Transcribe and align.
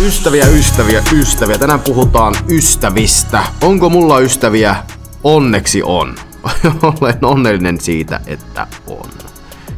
Ystäviä, 0.00 0.46
ystäviä, 0.46 1.02
ystäviä. 1.12 1.58
Tänään 1.58 1.80
puhutaan 1.80 2.34
ystävistä. 2.48 3.42
Onko 3.62 3.90
mulla 3.90 4.20
ystäviä? 4.20 4.76
Onneksi 5.24 5.82
on. 5.82 6.14
Olen 7.00 7.18
onnellinen 7.22 7.80
siitä, 7.80 8.20
että 8.26 8.66
on. 8.86 9.10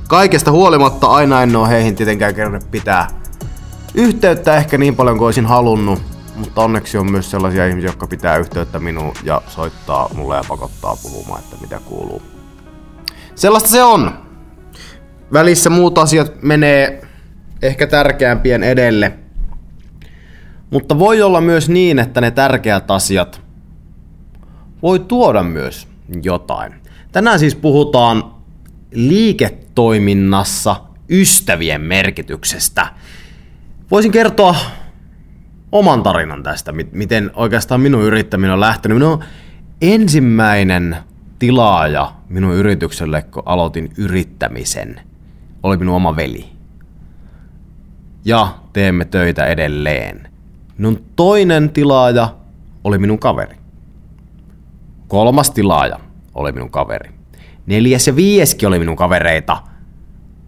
Kaikesta 0.09 0.51
huolimatta 0.51 1.07
aina 1.07 1.43
en 1.43 1.57
ole 1.57 1.69
heihin 1.69 1.97
tietenkään 1.97 2.35
kerran 2.35 2.61
pitää 2.71 3.09
yhteyttä 3.95 4.57
ehkä 4.57 4.79
niin 4.79 4.97
paljon 4.97 5.19
kuin 5.19 5.27
olisin 5.27 5.47
halunnut, 5.47 6.03
mutta 6.37 6.61
onneksi 6.61 6.99
on 6.99 7.11
myös 7.11 7.31
sellaisia 7.31 7.67
ihmisiä, 7.67 7.89
jotka 7.89 8.07
pitää 8.07 8.37
yhteyttä 8.37 8.79
minuun 8.79 9.15
ja 9.25 9.43
soittaa 9.49 10.09
mulle 10.15 10.37
ja 10.37 10.45
pakottaa 10.49 10.97
puhumaan, 11.03 11.41
että 11.41 11.57
mitä 11.61 11.81
kuuluu. 11.85 12.23
Sellaista 13.35 13.69
se 13.69 13.83
on. 13.83 14.13
Välissä 15.33 15.71
muut 15.71 15.99
asiat 15.99 16.43
menee 16.43 17.03
ehkä 17.63 17.87
tärkeämpien 17.87 18.63
edelle. 18.63 19.22
Mutta 20.73 20.99
voi 20.99 21.23
olla 21.23 21.41
myös 21.41 21.69
niin, 21.69 21.99
että 21.99 22.21
ne 22.21 22.31
tärkeät 22.31 22.91
asiat 22.91 23.43
voi 24.83 24.99
tuoda 24.99 25.43
myös 25.43 25.89
jotain. 26.23 26.75
Tänään 27.13 27.39
siis 27.39 27.55
puhutaan 27.55 28.35
liiketoiminnassa 28.95 30.77
ystävien 31.09 31.81
merkityksestä. 31.81 32.87
Voisin 33.91 34.13
kertoa 34.13 34.55
oman 35.73 36.03
tarinan 36.03 36.43
tästä, 36.43 36.73
miten 36.93 37.31
oikeastaan 37.35 37.81
minun 37.81 38.03
yrittäminen 38.03 38.53
on 38.53 38.61
lähtenyt. 38.61 38.99
Minun 38.99 39.25
ensimmäinen 39.81 40.97
tilaaja 41.39 42.13
minun 42.29 42.55
yritykselle, 42.55 43.23
kun 43.23 43.43
aloitin 43.47 43.93
yrittämisen, 43.99 45.01
oli 45.63 45.77
minun 45.77 45.97
oma 45.97 46.17
veli. 46.17 46.45
Ja 48.25 48.55
teemme 48.73 49.05
töitä 49.05 49.47
edelleen. 49.47 50.32
Minun 50.79 51.05
toinen 51.17 51.71
tilaaja 51.71 52.35
oli 52.85 52.99
minun 52.99 53.19
kaveri. 53.19 53.57
Kolmas 55.09 55.51
tilaaja 55.51 56.01
oli 56.35 56.53
minun 56.53 56.71
kaveri. 56.71 57.11
Neljäs 57.67 58.07
ja 58.07 58.17
viieskin 58.17 58.69
oli 58.69 58.79
minun 58.79 58.97
kavereita, 58.97 59.63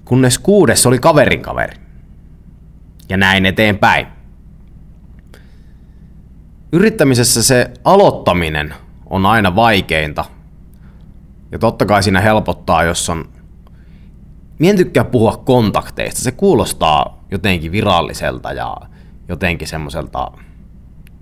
kunnes 0.04 0.38
kuudes 0.38 0.86
oli 0.86 0.98
kaverin 0.98 1.42
kaveri. 1.42 1.76
Ja 3.08 3.16
näin 3.16 3.46
eteenpäin. 3.46 4.06
Yrittämisessä 6.72 7.42
se 7.42 7.70
aloittaminen 7.84 8.74
on 9.10 9.26
aina 9.26 9.56
vaikeinta. 9.56 10.24
Ja 11.52 11.58
totta 11.58 11.86
kai 11.86 12.02
siinä 12.02 12.20
helpottaa, 12.20 12.84
jos 12.84 13.10
on... 13.10 13.28
Mien 14.58 14.76
tykkää 14.76 15.04
puhua 15.04 15.36
kontakteista. 15.36 16.20
Se 16.20 16.32
kuulostaa 16.32 17.24
jotenkin 17.30 17.72
viralliselta 17.72 18.52
ja 18.52 18.76
jotenkin 19.28 19.68
semmoiselta 19.68 20.32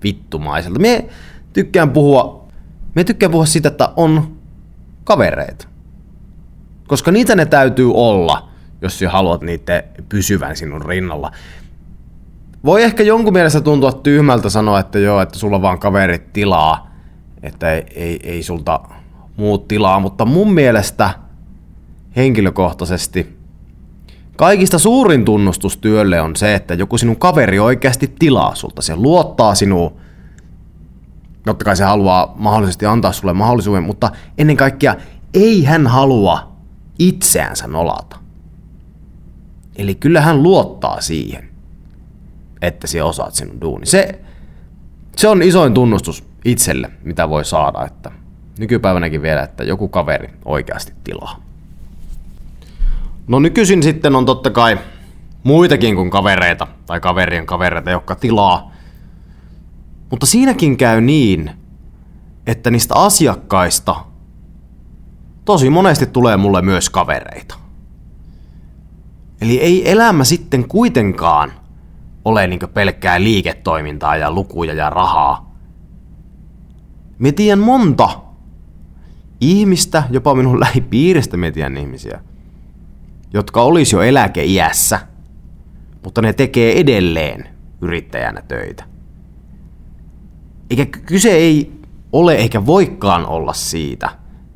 vittumaiselta. 0.03 0.79
Me 0.79 1.05
tykkään 1.53 1.89
puhua, 1.89 2.47
me 2.95 3.03
tykkään 3.03 3.31
puhua 3.31 3.45
siitä, 3.45 3.67
että 3.67 3.89
on 3.95 4.37
kavereita. 5.03 5.67
Koska 6.87 7.11
niitä 7.11 7.35
ne 7.35 7.45
täytyy 7.45 7.91
olla, 7.93 8.49
jos 8.81 8.99
sä 8.99 9.09
haluat 9.09 9.41
niitä 9.41 9.83
pysyvän 10.09 10.55
sinun 10.55 10.81
rinnalla. 10.81 11.31
Voi 12.65 12.83
ehkä 12.83 13.03
jonkun 13.03 13.33
mielestä 13.33 13.61
tuntua 13.61 13.91
tyhmältä 13.91 14.49
sanoa, 14.49 14.79
että 14.79 14.99
joo, 14.99 15.21
että 15.21 15.39
sulla 15.39 15.61
vaan 15.61 15.79
kaverit 15.79 16.33
tilaa, 16.33 16.91
että 17.43 17.71
ei, 17.71 17.83
ei, 17.95 18.19
ei 18.23 18.43
sulta 18.43 18.79
muut 19.37 19.67
tilaa, 19.67 19.99
mutta 19.99 20.25
mun 20.25 20.53
mielestä 20.53 21.09
henkilökohtaisesti 22.15 23.42
Kaikista 24.37 24.79
suurin 24.79 25.25
tunnustus 25.25 25.77
työlle 25.77 26.21
on 26.21 26.35
se, 26.35 26.55
että 26.55 26.73
joku 26.73 26.97
sinun 26.97 27.15
kaveri 27.15 27.59
oikeasti 27.59 28.15
tilaa 28.19 28.55
sulta. 28.55 28.81
Se 28.81 28.95
luottaa 28.95 29.55
sinuun. 29.55 29.93
Totta 31.45 31.65
kai 31.65 31.75
se 31.75 31.83
haluaa 31.83 32.33
mahdollisesti 32.35 32.85
antaa 32.85 33.11
sulle 33.11 33.33
mahdollisuuden, 33.33 33.83
mutta 33.83 34.11
ennen 34.37 34.57
kaikkea 34.57 34.95
ei 35.33 35.63
hän 35.63 35.87
halua 35.87 36.51
itseänsä 36.99 37.67
nolata. 37.67 38.17
Eli 39.75 39.95
kyllä 39.95 40.21
hän 40.21 40.43
luottaa 40.43 41.01
siihen, 41.01 41.49
että 42.61 42.87
sinä 42.87 43.05
osaat 43.05 43.35
sinun 43.35 43.61
duuni. 43.61 43.85
Se, 43.85 44.19
se 45.15 45.27
on 45.27 45.41
isoin 45.41 45.73
tunnustus 45.73 46.23
itselle, 46.45 46.91
mitä 47.03 47.29
voi 47.29 47.45
saada, 47.45 47.85
että 47.85 48.11
nykypäivänäkin 48.59 49.21
vielä, 49.21 49.41
että 49.43 49.63
joku 49.63 49.87
kaveri 49.87 50.29
oikeasti 50.45 50.93
tilaa. 51.03 51.52
No 53.27 53.39
nykyisin 53.39 53.83
sitten 53.83 54.15
on 54.15 54.25
totta 54.25 54.49
kai 54.49 54.79
muitakin 55.43 55.95
kuin 55.95 56.09
kavereita 56.09 56.67
tai 56.85 56.99
kaverien 56.99 57.45
kavereita, 57.45 57.91
jotka 57.91 58.15
tilaa. 58.15 58.71
Mutta 60.11 60.25
siinäkin 60.25 60.77
käy 60.77 61.01
niin, 61.01 61.51
että 62.47 62.71
niistä 62.71 62.95
asiakkaista 62.95 63.95
tosi 65.45 65.69
monesti 65.69 66.05
tulee 66.05 66.37
mulle 66.37 66.61
myös 66.61 66.89
kavereita. 66.89 67.55
Eli 69.41 69.59
ei 69.59 69.91
elämä 69.91 70.23
sitten 70.23 70.67
kuitenkaan 70.67 71.51
ole 72.25 72.47
niin 72.47 72.59
pelkkää 72.73 73.23
liiketoimintaa 73.23 74.15
ja 74.15 74.31
lukuja 74.31 74.73
ja 74.73 74.89
rahaa. 74.89 75.55
Me 77.19 77.31
tiedän 77.31 77.59
monta 77.59 78.09
ihmistä, 79.41 80.03
jopa 80.09 80.35
minun 80.35 80.59
lähipiiristä 80.65 81.37
me 81.37 81.51
tiedän 81.51 81.77
ihmisiä– 81.77 82.21
jotka 83.33 83.61
olisi 83.61 83.95
jo 83.95 84.01
eläkeiässä, 84.01 84.99
mutta 86.03 86.21
ne 86.21 86.33
tekee 86.33 86.79
edelleen 86.79 87.47
yrittäjänä 87.81 88.41
töitä. 88.41 88.83
Eikä 90.69 90.85
kyse 90.85 91.29
ei 91.29 91.81
ole 92.11 92.35
eikä 92.35 92.65
voikaan 92.65 93.25
olla 93.25 93.53
siitä, 93.53 94.09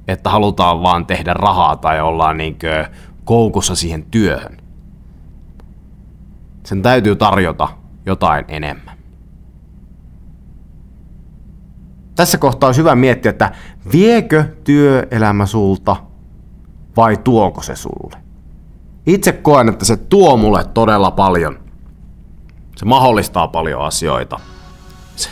että 0.07 0.29
halutaan 0.29 0.81
vaan 0.81 1.05
tehdä 1.05 1.33
rahaa 1.33 1.75
tai 1.75 2.01
ollaan 2.01 2.37
niinkö 2.37 2.85
koukussa 3.25 3.75
siihen 3.75 4.05
työhön. 4.05 4.57
Sen 6.65 6.81
täytyy 6.81 7.15
tarjota 7.15 7.67
jotain 8.05 8.45
enemmän. 8.47 8.97
Tässä 12.15 12.37
kohtaa 12.37 12.67
olisi 12.67 12.79
hyvä 12.81 12.95
miettiä, 12.95 13.29
että 13.29 13.51
viekö 13.93 14.45
työelämä 14.63 15.45
sulta 15.45 15.95
vai 16.97 17.17
tuoko 17.17 17.61
se 17.61 17.75
sulle? 17.75 18.26
Itse 19.07 19.31
koen, 19.31 19.69
että 19.69 19.85
se 19.85 19.97
tuo 19.97 20.37
mulle 20.37 20.65
todella 20.73 21.11
paljon. 21.11 21.59
Se 22.75 22.85
mahdollistaa 22.85 23.47
paljon 23.47 23.81
asioita. 23.81 24.39
Se 25.15 25.29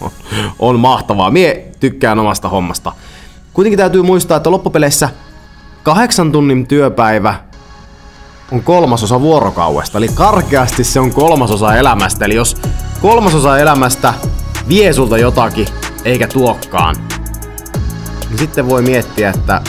on, 0.00 0.10
on 0.58 0.80
mahtavaa. 0.80 1.30
Mie 1.30 1.72
tykkään 1.80 2.18
omasta 2.18 2.48
hommasta. 2.48 2.92
Kuitenkin 3.52 3.78
täytyy 3.78 4.02
muistaa, 4.02 4.36
että 4.36 4.50
loppupeleissä 4.50 5.08
kahdeksan 5.82 6.32
tunnin 6.32 6.66
työpäivä 6.66 7.34
on 8.52 8.62
kolmasosa 8.62 9.20
vuorokauesta. 9.20 9.98
Eli 9.98 10.08
karkeasti 10.08 10.84
se 10.84 11.00
on 11.00 11.12
kolmasosa 11.12 11.76
elämästä. 11.76 12.24
Eli 12.24 12.34
jos 12.34 12.56
kolmasosa 13.02 13.58
elämästä 13.58 14.14
vie 14.68 14.92
sulta 14.92 15.18
jotakin 15.18 15.68
eikä 16.04 16.28
tuokkaan, 16.28 16.96
niin 18.28 18.38
sitten 18.38 18.68
voi 18.68 18.82
miettiä, 18.82 19.30
että 19.30 19.62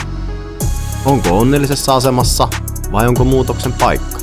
onko 1.05 1.39
onnellisessa 1.39 1.95
asemassa 1.95 2.47
vai 2.91 3.07
onko 3.07 3.23
muutoksen 3.23 3.73
paikka? 3.73 4.19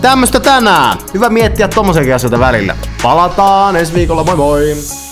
Tämmöstä 0.00 0.40
tänään! 0.40 0.98
Hyvä 1.14 1.28
miettiä 1.28 1.68
tommosenkin 1.68 2.14
asioita 2.14 2.38
välillä. 2.38 2.76
Palataan 3.02 3.76
ensi 3.76 3.94
viikolla, 3.94 4.24
moi 4.24 4.36
moi! 4.36 5.07